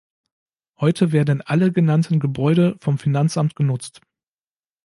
[0.79, 4.01] Heute werden alle genannten Gebäude vom Finanzamt genutzt.